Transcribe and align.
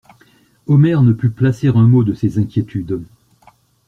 Omer 0.65 1.03
ne 1.03 1.13
put 1.13 1.29
placer 1.29 1.67
un 1.67 1.87
mot 1.87 2.03
de 2.03 2.15
ses 2.15 2.39
inquiétudes. 2.39 3.03